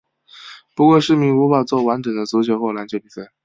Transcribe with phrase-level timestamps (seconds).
[0.75, 3.31] 不过市民无法作完整的足球或篮球比赛。